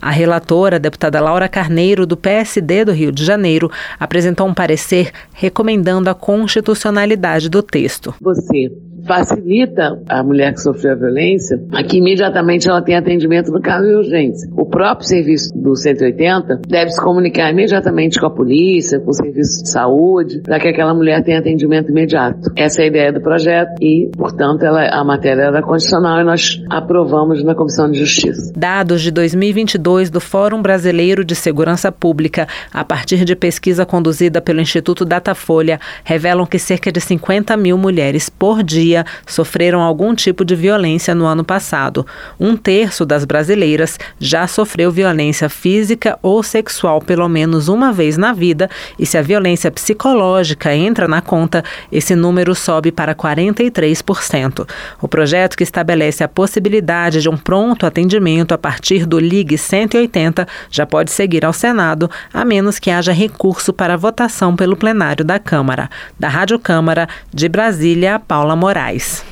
A 0.01 0.09
relatora, 0.09 0.77
a 0.77 0.79
deputada 0.79 1.19
Laura 1.19 1.49
Carneiro, 1.49 2.05
do 2.05 2.15
PSD 2.15 2.85
do 2.85 2.93
Rio 2.93 3.11
de 3.11 3.25
Janeiro, 3.25 3.69
apresentou 3.99 4.47
um 4.47 4.53
parecer 4.53 5.11
recomendando 5.33 6.09
a 6.09 6.15
constitucionalidade 6.15 7.49
do 7.49 7.61
texto. 7.61 8.15
Você 8.21 8.71
facilita 9.05 9.99
a 10.07 10.23
mulher 10.23 10.53
que 10.53 10.61
sofreu 10.61 10.93
a 10.93 10.95
violência 10.95 11.61
a 11.71 11.83
que 11.83 11.97
imediatamente 11.97 12.69
ela 12.69 12.81
tenha 12.81 12.99
atendimento 12.99 13.51
no 13.51 13.61
caso 13.61 13.87
de 13.87 13.95
urgência. 13.95 14.49
O 14.55 14.65
próprio 14.65 15.07
serviço 15.07 15.51
do 15.55 15.75
180 15.75 16.61
deve 16.67 16.91
se 16.91 17.01
comunicar 17.01 17.51
imediatamente 17.51 18.19
com 18.19 18.25
a 18.25 18.29
polícia, 18.29 18.99
com 18.99 19.09
o 19.09 19.13
serviço 19.13 19.63
de 19.63 19.69
saúde, 19.69 20.41
para 20.41 20.59
que 20.59 20.67
aquela 20.67 20.93
mulher 20.93 21.23
tenha 21.23 21.39
atendimento 21.39 21.89
imediato. 21.89 22.51
Essa 22.55 22.81
é 22.81 22.83
a 22.85 22.87
ideia 22.87 23.13
do 23.13 23.21
projeto 23.21 23.71
e, 23.81 24.09
portanto, 24.17 24.63
ela, 24.63 24.87
a 24.87 25.03
matéria 25.03 25.43
era 25.43 25.61
condicional 25.61 26.19
e 26.21 26.23
nós 26.23 26.61
aprovamos 26.69 27.43
na 27.43 27.55
Comissão 27.55 27.89
de 27.89 27.99
Justiça. 27.99 28.53
Dados 28.55 29.01
de 29.01 29.11
2022 29.11 30.09
do 30.09 30.19
Fórum 30.19 30.61
Brasileiro 30.61 31.23
de 31.23 31.35
Segurança 31.35 31.91
Pública, 31.91 32.47
a 32.73 32.83
partir 32.83 33.25
de 33.25 33.35
pesquisa 33.35 33.85
conduzida 33.85 34.41
pelo 34.41 34.61
Instituto 34.61 35.05
Datafolha, 35.05 35.79
revelam 36.03 36.45
que 36.45 36.59
cerca 36.59 36.91
de 36.91 36.99
50 36.99 37.55
mil 37.57 37.77
mulheres 37.77 38.29
por 38.29 38.63
dia 38.63 38.90
sofreram 39.25 39.81
algum 39.81 40.13
tipo 40.13 40.43
de 40.43 40.55
violência 40.55 41.15
no 41.15 41.25
ano 41.25 41.43
passado. 41.43 42.05
Um 42.39 42.55
terço 42.55 43.05
das 43.05 43.25
brasileiras 43.25 43.97
já 44.19 44.47
sofreu 44.47 44.91
violência 44.91 45.49
física 45.49 46.17
ou 46.21 46.43
sexual 46.43 47.01
pelo 47.01 47.27
menos 47.27 47.67
uma 47.67 47.91
vez 47.91 48.17
na 48.17 48.33
vida, 48.33 48.69
e 48.97 49.05
se 49.05 49.17
a 49.17 49.21
violência 49.21 49.71
psicológica 49.71 50.73
entra 50.73 51.07
na 51.07 51.21
conta, 51.21 51.63
esse 51.91 52.15
número 52.15 52.53
sobe 52.53 52.91
para 52.91 53.15
43%. 53.15 54.67
O 55.01 55.07
projeto 55.07 55.55
que 55.55 55.63
estabelece 55.63 56.23
a 56.23 56.27
possibilidade 56.27 57.21
de 57.21 57.29
um 57.29 57.37
pronto 57.37 57.85
atendimento 57.85 58.53
a 58.53 58.57
partir 58.57 59.05
do 59.05 59.19
Ligue 59.19 59.57
180 59.57 60.47
já 60.69 60.85
pode 60.85 61.11
seguir 61.11 61.45
ao 61.45 61.53
Senado, 61.53 62.09
a 62.33 62.43
menos 62.45 62.79
que 62.79 62.89
haja 62.89 63.11
recurso 63.11 63.73
para 63.73 63.97
votação 63.97 64.55
pelo 64.55 64.75
plenário 64.75 65.23
da 65.23 65.39
Câmara. 65.39 65.89
Da 66.19 66.27
Rádio 66.27 66.59
Câmara, 66.59 67.07
de 67.33 67.47
Brasília, 67.47 68.19
Paula 68.19 68.55
Moraes. 68.55 68.80
Moraes. 68.81 69.23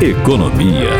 Economia. 0.00 0.90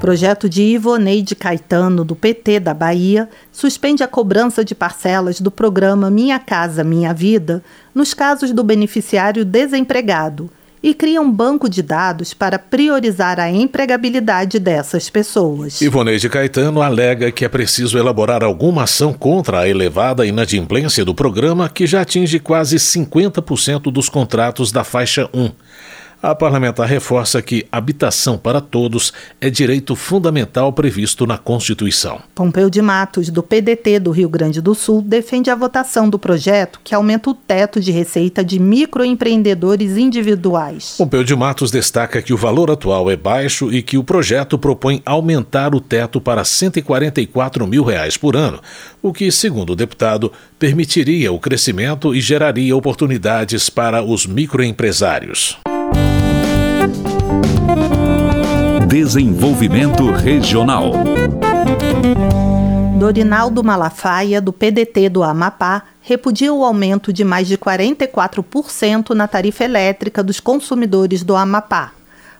Projeto 0.00 0.48
de 0.48 0.62
Ivoneide 0.62 1.34
Caetano, 1.34 2.04
do 2.04 2.16
PT 2.16 2.60
da 2.60 2.72
Bahia, 2.72 3.28
suspende 3.52 4.02
a 4.02 4.08
cobrança 4.08 4.64
de 4.64 4.74
parcelas 4.74 5.40
do 5.40 5.50
programa 5.50 6.10
Minha 6.10 6.38
Casa 6.38 6.82
Minha 6.82 7.12
Vida 7.12 7.62
nos 7.94 8.14
casos 8.14 8.52
do 8.52 8.64
beneficiário 8.64 9.44
desempregado 9.44 10.50
e 10.86 10.94
cria 10.94 11.20
um 11.20 11.32
banco 11.32 11.68
de 11.68 11.82
dados 11.82 12.32
para 12.32 12.60
priorizar 12.60 13.40
a 13.40 13.50
empregabilidade 13.50 14.60
dessas 14.60 15.10
pessoas. 15.10 15.80
Ivoneide 15.80 16.28
Caetano 16.28 16.80
alega 16.80 17.32
que 17.32 17.44
é 17.44 17.48
preciso 17.48 17.98
elaborar 17.98 18.44
alguma 18.44 18.84
ação 18.84 19.12
contra 19.12 19.58
a 19.58 19.68
elevada 19.68 20.24
inadimplência 20.24 21.04
do 21.04 21.12
programa, 21.12 21.68
que 21.68 21.88
já 21.88 22.02
atinge 22.02 22.38
quase 22.38 22.76
50% 22.76 23.90
dos 23.90 24.08
contratos 24.08 24.70
da 24.70 24.84
faixa 24.84 25.28
1. 25.34 25.50
A 26.26 26.34
parlamentar 26.34 26.88
reforça 26.88 27.40
que 27.40 27.68
habitação 27.70 28.36
para 28.36 28.60
todos 28.60 29.12
é 29.40 29.48
direito 29.48 29.94
fundamental 29.94 30.72
previsto 30.72 31.24
na 31.24 31.38
Constituição. 31.38 32.20
Pompeu 32.34 32.68
de 32.68 32.82
Matos, 32.82 33.30
do 33.30 33.44
PDT 33.44 34.00
do 34.00 34.10
Rio 34.10 34.28
Grande 34.28 34.60
do 34.60 34.74
Sul, 34.74 35.00
defende 35.00 35.50
a 35.50 35.54
votação 35.54 36.10
do 36.10 36.18
projeto 36.18 36.80
que 36.82 36.96
aumenta 36.96 37.30
o 37.30 37.34
teto 37.34 37.78
de 37.78 37.92
receita 37.92 38.44
de 38.44 38.58
microempreendedores 38.58 39.96
individuais. 39.96 40.96
Pompeu 40.98 41.22
de 41.22 41.36
Matos 41.36 41.70
destaca 41.70 42.20
que 42.20 42.34
o 42.34 42.36
valor 42.36 42.72
atual 42.72 43.08
é 43.08 43.14
baixo 43.16 43.72
e 43.72 43.80
que 43.80 43.96
o 43.96 44.02
projeto 44.02 44.58
propõe 44.58 45.00
aumentar 45.06 45.76
o 45.76 45.80
teto 45.80 46.20
para 46.20 46.44
144 46.44 47.64
mil 47.68 47.84
reais 47.84 48.16
por 48.16 48.34
ano, 48.34 48.60
o 49.00 49.12
que, 49.12 49.30
segundo 49.30 49.74
o 49.74 49.76
deputado, 49.76 50.32
permitiria 50.58 51.30
o 51.30 51.38
crescimento 51.38 52.12
e 52.12 52.20
geraria 52.20 52.76
oportunidades 52.76 53.70
para 53.70 54.02
os 54.02 54.26
microempresários. 54.26 55.56
Desenvolvimento 58.86 60.10
Regional. 60.10 60.92
Dorinaldo 62.98 63.62
Malafaia, 63.62 64.40
do 64.40 64.52
PDT 64.52 65.08
do 65.08 65.22
Amapá, 65.22 65.82
repudia 66.00 66.52
o 66.52 66.64
aumento 66.64 67.12
de 67.12 67.24
mais 67.24 67.46
de 67.46 67.58
44% 67.58 69.10
na 69.10 69.28
tarifa 69.28 69.64
elétrica 69.64 70.22
dos 70.22 70.40
consumidores 70.40 71.22
do 71.22 71.36
Amapá. 71.36 71.92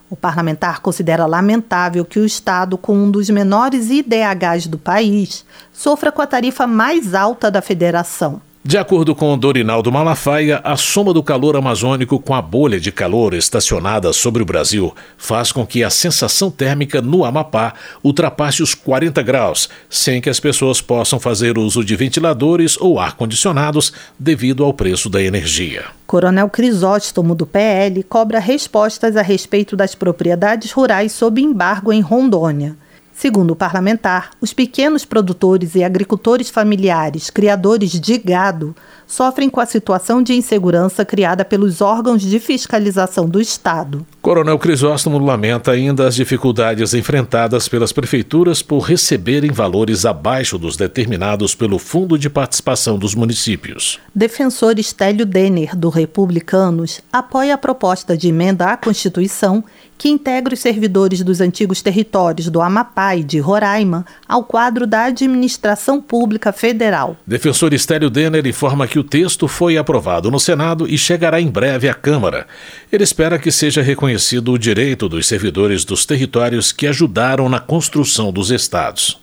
O 0.09 0.17
parlamentar 0.17 0.81
considera 0.81 1.27
lamentável 1.27 2.05
que 2.05 2.19
o 2.19 2.25
Estado, 2.25 2.79
com 2.79 2.97
um 2.97 3.11
dos 3.11 3.29
menores 3.29 3.91
IDHs 3.91 4.67
do 4.69 4.79
país, 4.79 5.45
sofra 5.73 6.13
com 6.13 6.23
a 6.23 6.27
tarifa 6.27 6.67
mais 6.67 7.15
alta 7.15 7.51
da 7.51 7.61
federação. 7.61 8.41
De 8.67 8.77
acordo 8.77 9.15
com 9.15 9.39
Dorinaldo 9.39 9.93
Malafaia, 9.93 10.61
a 10.65 10.77
soma 10.77 11.15
do 11.15 11.23
calor 11.23 11.57
amazônico 11.57 12.19
com 12.19 12.35
a 12.35 12.43
bolha 12.43 12.81
de 12.81 12.91
calor 12.91 13.33
estacionada 13.33 14.13
sobre 14.13 14.43
o 14.43 14.45
Brasil 14.45 14.93
faz 15.17 15.53
com 15.53 15.65
que 15.65 15.85
a 15.85 15.89
sensação 15.89 16.51
térmica 16.51 17.01
no 17.01 17.25
Amapá 17.25 17.75
ultrapasse 18.03 18.65
os 18.65 18.75
40 18.75 19.23
graus, 19.23 19.69
sem 19.89 20.21
que 20.21 20.29
as 20.29 20.41
pessoas 20.41 20.81
possam 20.81 21.21
fazer 21.21 21.57
uso 21.57 21.85
de 21.85 21.95
ventiladores 21.95 22.77
ou 22.81 22.99
ar-condicionados 22.99 23.93
devido 24.19 24.65
ao 24.65 24.75
preço 24.75 25.09
da 25.09 25.23
energia. 25.23 25.85
Coronel 26.05 26.51
Crisóstomo, 26.51 27.37
do 27.37 27.47
PL, 27.47 28.03
cobra 28.03 28.41
respostas 28.41 29.17
a 29.17 29.23
respeito 29.23 29.77
das 29.77 29.95
propriedades 29.95 30.73
rurais 30.73 31.13
sob 31.13 31.41
embargo 31.41 31.93
em 31.93 32.01
Rondônia. 32.01 32.77
Segundo 33.17 33.53
o 33.53 33.57
parlamentar, 33.57 34.33
os 34.43 34.53
pequenos 34.53 35.07
produtores 35.07 35.75
e 35.75 35.83
agricultores 35.83 36.51
familiares, 36.51 37.31
criadores 37.31 37.93
de 37.93 38.19
gado, 38.19 38.77
sofrem 39.07 39.49
com 39.49 39.61
a 39.61 39.67
situação 39.67 40.23
de 40.23 40.35
insegurança 40.35 41.05
criada 41.05 41.45
pelos 41.45 41.81
órgãos 41.81 42.23
de 42.23 42.39
fiscalização 42.41 43.29
do 43.29 43.41
Estado. 43.41 44.07
Coronel 44.21 44.59
Crisóstomo 44.59 45.19
lamenta 45.19 45.71
ainda 45.71 46.07
as 46.07 46.15
dificuldades 46.15 46.95
enfrentadas 46.95 47.69
pelas 47.69 47.93
prefeituras 47.93 48.63
por 48.63 48.81
receberem 48.81 49.53
valores 49.53 50.05
abaixo 50.05 50.59
dos 50.59 50.77
determinados 50.77 51.55
pelo 51.55 51.79
Fundo 51.79 52.19
de 52.19 52.29
Participação 52.29 52.99
dos 52.99 53.15
Municípios. 53.15 54.01
Defensor 54.15 54.79
Estélio 54.79 55.25
Denner, 55.25 55.77
do 55.77 55.89
Republicanos, 55.89 57.01
apoia 57.13 57.55
a 57.55 57.59
proposta 57.59 58.17
de 58.17 58.29
emenda 58.29 58.67
à 58.67 58.77
Constituição 58.77 59.63
que 59.99 60.09
integra 60.09 60.55
os 60.55 60.61
servidores 60.61 61.23
dos 61.23 61.41
antigos 61.41 61.81
territórios 61.81 62.49
do 62.49 62.61
Amapá 62.61 63.17
e 63.17 63.25
de 63.25 63.39
Roraima 63.39 64.05
ao 64.29 64.45
quadro 64.45 64.87
da 64.87 65.05
Administração 65.05 66.01
Pública 66.01 66.53
Federal. 66.53 67.17
Defensor 67.27 67.73
Estélio 67.73 68.11
Denner 68.11 68.47
informa 68.47 68.87
que 68.87 68.96
o 68.99 69.05
texto 69.05 69.49
foi 69.49 69.77
aprovado 69.77 70.31
no 70.31 70.39
Senado 70.41 70.87
e 70.89 70.97
chegará 70.97 71.41
em 71.41 71.49
breve 71.49 71.89
à 71.89 71.95
Câmara. 71.95 72.47
Ele 72.93 73.05
espera 73.05 73.39
que 73.39 73.51
seja 73.51 73.83
reconhecido 73.83 74.53
o 74.53 74.59
direito 74.59 75.09
dos 75.09 75.27
servidores 75.27 75.85
dos 75.85 76.07
territórios 76.07 76.73
que 76.73 76.87
ajudaram 76.87 77.49
na 77.49 77.61
construção 77.61 78.33
dos 78.33 78.51
estados. 78.51 79.19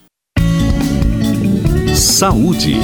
Saúde. 1.94 2.76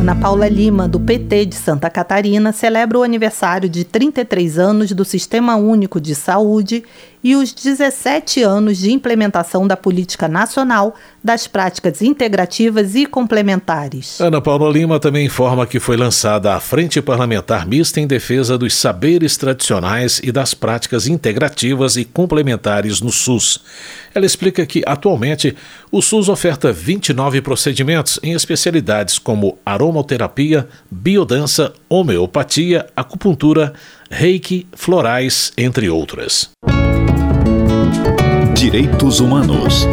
Ana 0.00 0.14
Paula 0.14 0.48
Lima, 0.48 0.88
do 0.88 0.98
PT 0.98 1.46
de 1.46 1.54
Santa 1.54 1.88
Catarina, 1.88 2.52
celebra 2.52 2.98
o 2.98 3.02
aniversário 3.02 3.68
de 3.68 3.84
33 3.84 4.58
anos 4.58 4.92
do 4.92 5.04
Sistema 5.04 5.56
Único 5.56 6.00
de 6.00 6.14
Saúde 6.14 6.82
e 7.22 7.36
os 7.36 7.52
17 7.52 8.42
anos 8.42 8.78
de 8.78 8.90
implementação 8.90 9.66
da 9.66 9.76
Política 9.76 10.26
Nacional 10.26 10.94
das 11.22 11.46
Práticas 11.46 12.00
Integrativas 12.00 12.94
e 12.94 13.04
Complementares. 13.04 14.20
Ana 14.20 14.40
Paula 14.40 14.70
Lima 14.70 14.98
também 14.98 15.26
informa 15.26 15.66
que 15.66 15.78
foi 15.78 15.96
lançada 15.96 16.54
a 16.54 16.60
Frente 16.60 17.02
Parlamentar 17.02 17.66
Mista 17.66 18.00
em 18.00 18.06
defesa 18.06 18.56
dos 18.56 18.74
saberes 18.74 19.36
tradicionais 19.36 20.20
e 20.24 20.32
das 20.32 20.54
práticas 20.54 21.06
integrativas 21.06 21.96
e 21.96 22.04
complementares 22.04 23.00
no 23.00 23.10
SUS. 23.10 23.60
Ela 24.14 24.26
explica 24.26 24.66
que, 24.66 24.82
atualmente, 24.86 25.54
o 25.90 26.00
SUS 26.00 26.28
oferta 26.28 26.72
29 26.72 27.40
procedimentos 27.42 28.18
em 28.22 28.32
especialidades 28.32 29.18
como 29.18 29.58
aromoterapia, 29.64 30.68
biodança, 30.90 31.72
homeopatia, 31.88 32.86
acupuntura, 32.96 33.72
reiki, 34.10 34.66
florais, 34.74 35.52
entre 35.56 35.88
outras. 35.88 36.50
Direitos 38.60 39.20
Humanos. 39.20 39.86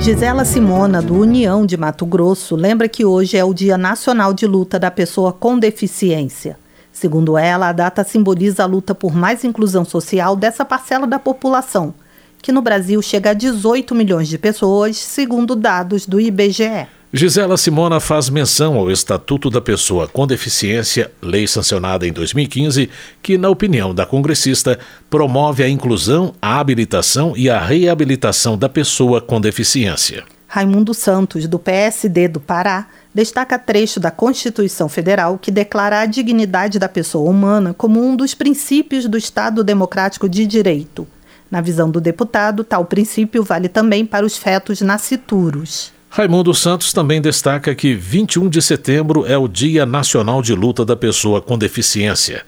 Gisela 0.00 0.42
Simona, 0.42 1.02
do 1.02 1.14
União 1.14 1.66
de 1.66 1.76
Mato 1.76 2.06
Grosso, 2.06 2.56
lembra 2.56 2.88
que 2.88 3.04
hoje 3.04 3.36
é 3.36 3.44
o 3.44 3.52
Dia 3.52 3.76
Nacional 3.76 4.32
de 4.32 4.46
Luta 4.46 4.78
da 4.78 4.90
Pessoa 4.90 5.30
com 5.30 5.58
Deficiência. 5.58 6.58
Segundo 6.90 7.36
ela, 7.36 7.68
a 7.68 7.72
data 7.72 8.02
simboliza 8.04 8.62
a 8.62 8.66
luta 8.66 8.94
por 8.94 9.14
mais 9.14 9.44
inclusão 9.44 9.84
social 9.84 10.34
dessa 10.34 10.64
parcela 10.64 11.06
da 11.06 11.18
população, 11.18 11.92
que 12.40 12.50
no 12.50 12.62
Brasil 12.62 13.02
chega 13.02 13.32
a 13.32 13.34
18 13.34 13.94
milhões 13.94 14.26
de 14.26 14.38
pessoas, 14.38 14.96
segundo 14.96 15.54
dados 15.54 16.06
do 16.06 16.18
IBGE. 16.18 16.88
Gisela 17.12 17.56
Simona 17.56 17.98
faz 17.98 18.30
menção 18.30 18.76
ao 18.76 18.88
Estatuto 18.88 19.50
da 19.50 19.60
Pessoa 19.60 20.06
com 20.06 20.24
Deficiência, 20.28 21.10
lei 21.20 21.44
sancionada 21.44 22.06
em 22.06 22.12
2015, 22.12 22.88
que, 23.20 23.36
na 23.36 23.48
opinião 23.48 23.92
da 23.92 24.06
congressista, 24.06 24.78
promove 25.10 25.64
a 25.64 25.68
inclusão, 25.68 26.32
a 26.40 26.60
habilitação 26.60 27.36
e 27.36 27.50
a 27.50 27.58
reabilitação 27.58 28.56
da 28.56 28.68
pessoa 28.68 29.20
com 29.20 29.40
deficiência. 29.40 30.22
Raimundo 30.46 30.94
Santos, 30.94 31.48
do 31.48 31.58
PSD 31.58 32.28
do 32.28 32.38
Pará, 32.38 32.86
destaca 33.12 33.58
trecho 33.58 33.98
da 33.98 34.12
Constituição 34.12 34.88
Federal 34.88 35.36
que 35.36 35.50
declara 35.50 36.02
a 36.02 36.06
dignidade 36.06 36.78
da 36.78 36.88
pessoa 36.88 37.28
humana 37.28 37.74
como 37.74 38.00
um 38.00 38.14
dos 38.14 38.34
princípios 38.34 39.08
do 39.08 39.18
Estado 39.18 39.64
Democrático 39.64 40.28
de 40.28 40.46
Direito. 40.46 41.08
Na 41.50 41.60
visão 41.60 41.90
do 41.90 42.00
deputado, 42.00 42.62
tal 42.62 42.84
princípio 42.84 43.42
vale 43.42 43.68
também 43.68 44.06
para 44.06 44.24
os 44.24 44.36
fetos 44.36 44.80
nascituros. 44.80 45.92
Raimundo 46.12 46.52
Santos 46.52 46.92
também 46.92 47.20
destaca 47.20 47.72
que 47.72 47.94
21 47.94 48.48
de 48.48 48.60
setembro 48.60 49.24
é 49.24 49.38
o 49.38 49.46
Dia 49.46 49.86
Nacional 49.86 50.42
de 50.42 50.52
Luta 50.52 50.84
da 50.84 50.96
Pessoa 50.96 51.40
com 51.40 51.56
Deficiência. 51.56 52.42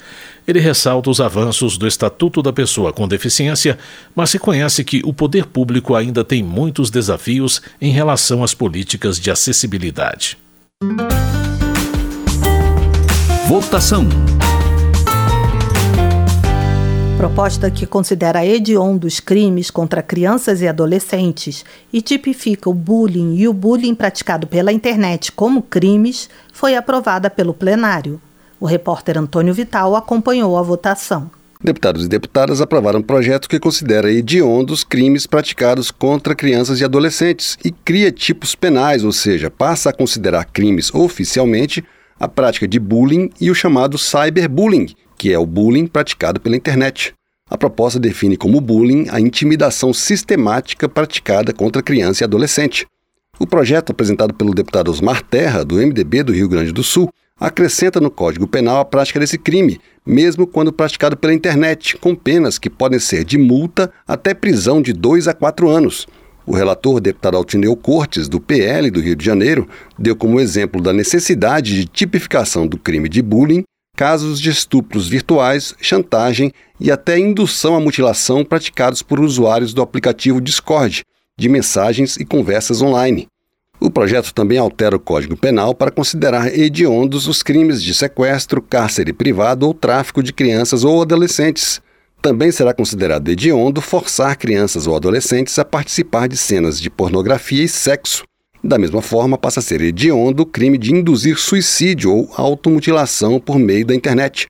Ele 0.48 0.58
ressalta 0.58 1.08
os 1.08 1.20
avanços 1.20 1.78
do 1.78 1.86
Estatuto 1.86 2.42
da 2.42 2.52
Pessoa 2.52 2.92
com 2.92 3.06
Deficiência, 3.06 3.78
mas 4.16 4.32
reconhece 4.32 4.82
que 4.82 5.00
o 5.04 5.12
poder 5.12 5.46
público 5.46 5.94
ainda 5.94 6.24
tem 6.24 6.42
muitos 6.42 6.90
desafios 6.90 7.62
em 7.80 7.92
relação 7.92 8.42
às 8.42 8.52
políticas 8.52 9.20
de 9.20 9.30
acessibilidade. 9.30 10.36
Votação 13.46 14.08
proposta 17.22 17.70
que 17.70 17.86
considera 17.86 18.44
hediondos 18.44 19.20
crimes 19.20 19.70
contra 19.70 20.02
crianças 20.02 20.60
e 20.60 20.66
adolescentes 20.66 21.64
e 21.92 22.02
tipifica 22.02 22.68
o 22.68 22.74
bullying 22.74 23.36
e 23.36 23.46
o 23.46 23.52
bullying 23.52 23.94
praticado 23.94 24.44
pela 24.44 24.72
internet 24.72 25.30
como 25.30 25.62
crimes 25.62 26.28
foi 26.52 26.74
aprovada 26.74 27.30
pelo 27.30 27.54
plenário. 27.54 28.20
O 28.58 28.66
repórter 28.66 29.16
Antônio 29.16 29.54
Vital 29.54 29.94
acompanhou 29.94 30.58
a 30.58 30.62
votação. 30.62 31.30
Deputados 31.62 32.06
e 32.06 32.08
deputadas 32.08 32.60
aprovaram 32.60 32.98
um 32.98 33.04
projeto 33.04 33.48
que 33.48 33.60
considera 33.60 34.10
hediondos 34.10 34.82
crimes 34.82 35.24
praticados 35.24 35.92
contra 35.92 36.34
crianças 36.34 36.80
e 36.80 36.84
adolescentes 36.84 37.56
e 37.64 37.70
cria 37.70 38.10
tipos 38.10 38.56
penais, 38.56 39.04
ou 39.04 39.12
seja, 39.12 39.48
passa 39.48 39.90
a 39.90 39.92
considerar 39.92 40.46
crimes 40.46 40.92
oficialmente 40.92 41.84
a 42.18 42.26
prática 42.26 42.66
de 42.66 42.80
bullying 42.80 43.30
e 43.40 43.48
o 43.48 43.54
chamado 43.54 43.96
cyberbullying, 43.96 44.88
que 45.22 45.32
é 45.32 45.38
o 45.38 45.46
bullying 45.46 45.86
praticado 45.86 46.40
pela 46.40 46.56
internet. 46.56 47.14
A 47.48 47.56
proposta 47.56 47.96
define 47.96 48.36
como 48.36 48.60
bullying 48.60 49.06
a 49.08 49.20
intimidação 49.20 49.94
sistemática 49.94 50.88
praticada 50.88 51.52
contra 51.52 51.80
criança 51.80 52.24
e 52.24 52.26
adolescente. 52.26 52.88
O 53.38 53.46
projeto, 53.46 53.90
apresentado 53.92 54.34
pelo 54.34 54.52
deputado 54.52 54.90
Osmar 54.90 55.22
Terra, 55.22 55.64
do 55.64 55.76
MDB 55.76 56.24
do 56.24 56.32
Rio 56.32 56.48
Grande 56.48 56.72
do 56.72 56.82
Sul, 56.82 57.08
acrescenta 57.38 58.00
no 58.00 58.10
Código 58.10 58.48
Penal 58.48 58.80
a 58.80 58.84
prática 58.84 59.20
desse 59.20 59.38
crime, 59.38 59.80
mesmo 60.04 60.44
quando 60.44 60.72
praticado 60.72 61.16
pela 61.16 61.32
internet, 61.32 61.96
com 61.98 62.16
penas 62.16 62.58
que 62.58 62.68
podem 62.68 62.98
ser 62.98 63.22
de 63.22 63.38
multa 63.38 63.92
até 64.08 64.34
prisão 64.34 64.82
de 64.82 64.92
dois 64.92 65.28
a 65.28 65.32
quatro 65.32 65.68
anos. 65.68 66.04
O 66.44 66.52
relator, 66.52 67.00
deputado 67.00 67.36
Altineu 67.36 67.76
Cortes, 67.76 68.28
do 68.28 68.40
PL 68.40 68.90
do 68.90 69.00
Rio 69.00 69.14
de 69.14 69.24
Janeiro, 69.24 69.68
deu 69.96 70.16
como 70.16 70.40
exemplo 70.40 70.82
da 70.82 70.92
necessidade 70.92 71.76
de 71.76 71.86
tipificação 71.86 72.66
do 72.66 72.76
crime 72.76 73.08
de 73.08 73.22
bullying 73.22 73.62
casos 74.02 74.40
de 74.40 74.50
estupros 74.50 75.06
virtuais, 75.06 75.76
chantagem 75.80 76.52
e 76.80 76.90
até 76.90 77.16
indução 77.20 77.76
à 77.76 77.80
mutilação 77.80 78.44
praticados 78.44 79.00
por 79.00 79.20
usuários 79.20 79.72
do 79.72 79.80
aplicativo 79.80 80.40
Discord, 80.40 81.04
de 81.38 81.48
mensagens 81.48 82.16
e 82.16 82.24
conversas 82.24 82.82
online. 82.82 83.28
O 83.78 83.88
projeto 83.88 84.34
também 84.34 84.58
altera 84.58 84.96
o 84.96 84.98
Código 84.98 85.36
Penal 85.36 85.72
para 85.72 85.92
considerar 85.92 86.52
hediondos 86.52 87.28
os 87.28 87.44
crimes 87.44 87.80
de 87.80 87.94
sequestro, 87.94 88.60
cárcere 88.60 89.12
privado 89.12 89.68
ou 89.68 89.72
tráfico 89.72 90.20
de 90.20 90.32
crianças 90.32 90.82
ou 90.82 91.00
adolescentes. 91.00 91.80
Também 92.20 92.50
será 92.50 92.74
considerado 92.74 93.28
hediondo 93.28 93.80
forçar 93.80 94.36
crianças 94.36 94.88
ou 94.88 94.96
adolescentes 94.96 95.56
a 95.60 95.64
participar 95.64 96.26
de 96.26 96.36
cenas 96.36 96.80
de 96.80 96.90
pornografia 96.90 97.62
e 97.62 97.68
sexo, 97.68 98.24
da 98.62 98.78
mesma 98.78 99.02
forma, 99.02 99.36
passa 99.36 99.60
a 99.60 99.62
ser 99.62 99.80
hediondo 99.80 100.44
o 100.44 100.46
crime 100.46 100.78
de 100.78 100.94
induzir 100.94 101.36
suicídio 101.38 102.12
ou 102.12 102.30
automutilação 102.36 103.40
por 103.40 103.58
meio 103.58 103.84
da 103.84 103.94
internet. 103.94 104.46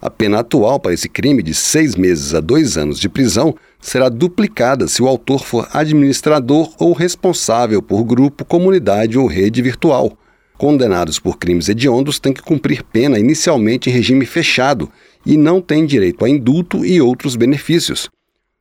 A 0.00 0.10
pena 0.10 0.40
atual 0.40 0.78
para 0.78 0.92
esse 0.92 1.08
crime, 1.08 1.42
de 1.42 1.54
seis 1.54 1.96
meses 1.96 2.34
a 2.34 2.40
dois 2.40 2.76
anos 2.76 3.00
de 3.00 3.08
prisão, 3.08 3.56
será 3.80 4.08
duplicada 4.08 4.86
se 4.86 5.02
o 5.02 5.08
autor 5.08 5.44
for 5.44 5.68
administrador 5.72 6.72
ou 6.78 6.92
responsável 6.92 7.82
por 7.82 8.04
grupo, 8.04 8.44
comunidade 8.44 9.18
ou 9.18 9.26
rede 9.26 9.62
virtual. 9.62 10.12
Condenados 10.58 11.18
por 11.18 11.38
crimes 11.38 11.68
hediondos 11.68 12.18
têm 12.18 12.32
que 12.32 12.42
cumprir 12.42 12.82
pena 12.82 13.18
inicialmente 13.18 13.90
em 13.90 13.92
regime 13.92 14.24
fechado 14.26 14.90
e 15.24 15.36
não 15.36 15.60
têm 15.60 15.84
direito 15.84 16.24
a 16.24 16.28
indulto 16.28 16.84
e 16.84 17.00
outros 17.00 17.34
benefícios. 17.34 18.08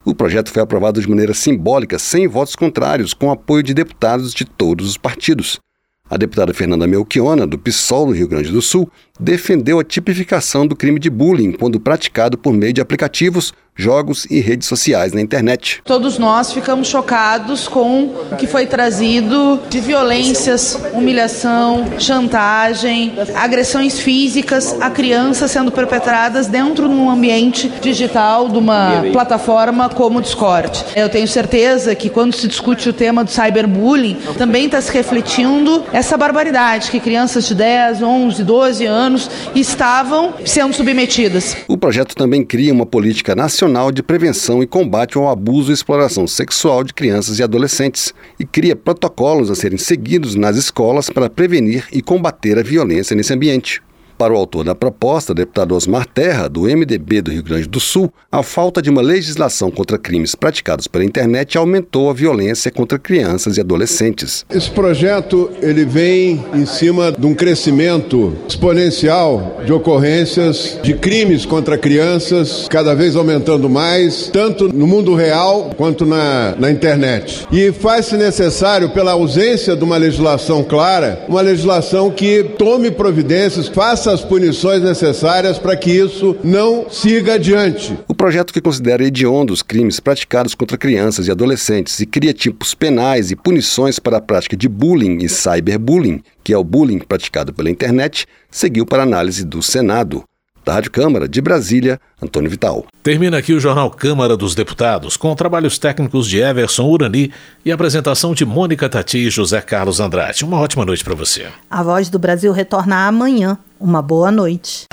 O 0.06 0.14
projeto 0.14 0.52
foi 0.52 0.62
aprovado 0.62 1.02
de 1.02 1.10
maneira 1.10 1.34
simbólica, 1.34 1.98
sem 1.98 2.28
votos 2.28 2.56
contrários, 2.56 3.12
com 3.12 3.32
apoio 3.32 3.64
de 3.64 3.74
deputados 3.74 4.36
de 4.36 4.46
todos 4.46 4.88
os 4.88 4.98
partidos. 4.98 5.60
A 6.08 6.16
deputada 6.16 6.54
Fernanda 6.54 6.86
Melchiona, 6.86 7.48
do 7.48 7.58
PSOL 7.58 8.06
do 8.06 8.12
Rio 8.12 8.28
Grande 8.28 8.52
do 8.52 8.62
Sul, 8.62 8.88
defendeu 9.20 9.80
a 9.80 9.84
tipificação 9.84 10.68
do 10.68 10.76
crime 10.76 11.00
de 11.00 11.10
bullying 11.10 11.54
quando 11.54 11.80
praticado 11.80 12.38
por 12.38 12.54
meio 12.54 12.72
de 12.72 12.82
aplicativos, 12.82 13.52
jogos 13.76 14.26
e 14.30 14.40
redes 14.40 14.68
sociais 14.68 15.12
na 15.12 15.22
internet. 15.22 15.82
Todos 15.84 16.18
nós 16.18 16.54
ficamos 16.54 16.88
chocados 16.88 17.68
com 17.68 18.06
o 18.32 18.36
que 18.38 18.48
foi 18.48 18.66
trazido 18.66 19.60
de 19.70 19.82
violências, 19.82 20.80
humilhação, 20.94 21.86
chantagem, 22.00 23.14
agressões 23.36 24.00
físicas 24.00 24.76
a 24.80 24.90
crianças 24.90 25.52
sendo 25.52 25.72
perpetradas 25.72 26.48
dentro 26.48 26.88
de 26.88 26.94
um 26.94 27.10
ambiente 27.10 27.68
digital, 27.82 28.48
de 28.48 28.58
uma 28.58 29.04
plataforma 29.12 29.90
como 29.90 30.20
o 30.20 30.22
Discord. 30.22 30.86
Eu 30.96 31.10
tenho 31.10 31.28
certeza 31.28 31.94
que 31.94 32.10
quando 32.10 32.34
se 32.34 32.48
discute 32.48 32.88
o 32.88 32.94
tema 32.94 33.24
do 33.24 33.32
cyberbullying, 33.32 34.18
também 34.38 34.66
está 34.66 34.80
se 34.80 34.92
refletindo 34.92 35.84
essa 35.92 36.16
barbaridade 36.16 36.90
que 36.90 37.00
crianças 37.00 37.46
de 37.46 37.56
10, 37.56 38.02
11, 38.02 38.44
12 38.44 38.86
anos 38.86 39.30
estavam 39.54 40.34
sendo 40.46 40.74
submetidas. 40.74 41.58
O 41.68 41.78
projeto 41.78 42.16
também 42.16 42.44
cria 42.44 42.72
uma 42.72 42.86
política 42.86 43.36
nacional 43.36 43.65
Nacional 43.66 43.92
de 43.92 44.04
Prevenção 44.04 44.62
e 44.62 44.68
Combate 44.68 45.18
ao 45.18 45.28
Abuso 45.28 45.72
e 45.72 45.74
Exploração 45.74 46.28
Sexual 46.28 46.84
de 46.84 46.94
Crianças 46.94 47.40
e 47.40 47.44
Adolescentes 47.44 48.14
e 48.40 48.46
cria 48.46 48.76
protocolos 48.76 49.50
a 49.50 49.56
serem 49.56 49.80
seguidos 49.80 50.36
nas 50.36 50.56
escolas 50.56 51.10
para 51.10 51.32
prevenir 51.32 51.88
e 51.92 52.00
combater 52.00 52.60
a 52.60 52.64
violência 52.64 53.16
nesse 53.16 53.34
ambiente. 53.34 53.82
Para 54.18 54.34
o 54.34 54.38
autor 54.38 54.64
da 54.64 54.74
proposta, 54.74 55.34
deputado 55.34 55.76
Osmar 55.76 56.06
Terra, 56.08 56.48
do 56.48 56.62
MDB 56.62 57.22
do 57.22 57.32
Rio 57.32 57.44
Grande 57.44 57.68
do 57.68 57.82
Sul, 57.82 58.12
a 58.32 58.42
falta 58.42 58.82
de 58.82 58.90
uma 58.90 59.02
legislação 59.02 59.70
contra 59.70 59.98
crimes 59.98 60.36
praticados 60.36 60.88
pela 60.88 61.04
internet 61.04 61.58
aumentou 61.58 62.10
a 62.10 62.14
violência 62.14 62.72
contra 62.72 62.98
crianças 62.98 63.58
e 63.58 63.60
adolescentes. 63.60 64.46
Esse 64.50 64.72
projeto 64.72 65.52
ele 65.62 65.84
vem 65.84 66.46
em 66.54 66.66
cima 66.66 67.12
de 67.12 67.26
um 67.26 67.34
crescimento 67.34 68.34
exponencial 68.48 69.60
de 69.66 69.74
ocorrências 69.74 70.80
de 70.82 70.94
crimes 70.94 71.46
contra 71.46 71.78
crianças, 71.78 72.68
cada 72.70 72.96
vez 72.96 73.18
aumentando 73.18 73.70
mais, 73.70 74.30
tanto 74.32 74.70
no 74.74 74.88
mundo 74.88 75.14
real 75.14 75.72
quanto 75.76 76.06
na, 76.06 76.56
na 76.58 76.72
internet. 76.72 77.46
E 77.52 77.74
faz-se 77.74 78.16
necessário, 78.16 78.92
pela 78.92 79.12
ausência 79.12 79.76
de 79.76 79.84
uma 79.84 79.98
legislação 79.98 80.64
clara, 80.64 81.26
uma 81.28 81.42
legislação 81.42 82.10
que 82.10 82.44
tome 82.58 82.92
providências, 82.92 83.68
faça 83.68 84.05
faça 84.06 84.14
as 84.14 84.22
punições 84.22 84.84
necessárias 84.84 85.58
para 85.58 85.76
que 85.76 85.90
isso 85.90 86.36
não 86.44 86.88
siga 86.90 87.34
adiante. 87.34 87.98
O 88.08 88.14
projeto 88.14 88.54
que 88.54 88.62
considera 88.62 89.04
hediondos 89.04 89.64
crimes 89.64 90.00
praticados 90.00 90.54
contra 90.54 90.78
crianças 90.78 91.28
e 91.28 91.32
adolescentes 91.32 92.00
e 92.00 92.06
cria 92.06 92.32
tipos 92.32 92.76
penais 92.76 93.32
e 93.32 93.36
punições 93.36 93.98
para 93.98 94.18
a 94.18 94.22
prática 94.22 94.56
de 94.56 94.68
bullying 94.68 95.24
e 95.24 95.30
cyberbullying, 95.30 96.22
que 96.44 96.54
é 96.54 96.58
o 96.58 96.64
bullying 96.64 97.00
praticado 97.00 97.52
pela 97.52 97.70
internet, 97.70 98.28
seguiu 98.52 98.86
para 98.86 99.02
análise 99.02 99.44
do 99.44 99.64
Senado. 99.64 100.24
Da 100.64 100.74
Rádio 100.74 100.92
Câmara 100.92 101.28
de 101.28 101.42
Brasília, 101.42 102.00
Antônio 102.22 102.50
Vital. 102.50 102.86
Termina 103.04 103.38
aqui 103.38 103.54
o 103.54 103.60
Jornal 103.60 103.92
Câmara 103.92 104.36
dos 104.36 104.56
Deputados, 104.56 105.16
com 105.16 105.36
trabalhos 105.36 105.78
técnicos 105.78 106.28
de 106.28 106.40
Everson 106.40 106.88
Urani 106.90 107.32
e 107.64 107.72
apresentação 107.72 108.34
de 108.34 108.46
Mônica 108.46 108.90
Tati 108.90 109.20
e 109.20 109.30
José 109.30 109.62
Carlos 109.62 110.00
Andrade. 110.00 110.44
Uma 110.44 110.60
ótima 110.60 110.84
noite 110.84 111.04
para 111.04 111.14
você. 111.14 111.48
A 111.70 111.84
Voz 111.84 112.10
do 112.10 112.18
Brasil 112.18 112.52
retorna 112.52 113.08
amanhã. 113.08 113.60
Uma 113.86 114.02
boa 114.02 114.32
noite. 114.32 114.88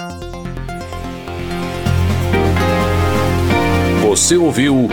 Você 4.02 4.37
ouviu 4.37 4.87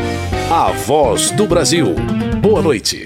A 0.49 0.71
Voz 0.71 1.31
do 1.31 1.45
Brasil. 1.45 1.88
Boa 2.41 2.62
noite. 2.62 3.05